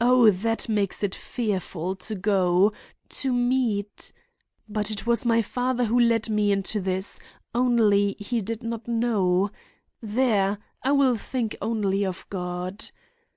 [0.00, 4.10] Oh, that makes it fearful to go—to meet—
[4.68, 9.52] But it was my father who led me into this—only he did not know—
[10.02, 10.58] There!
[10.82, 12.86] I will think only of God.